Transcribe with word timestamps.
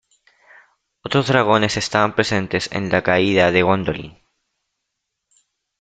Otros 1.03 1.27
dragones 1.27 1.77
estaban 1.77 2.15
presentes 2.15 2.71
en 2.71 2.89
la 2.89 3.03
Caída 3.03 3.51
de 3.51 3.61
Gondolin. 3.61 4.17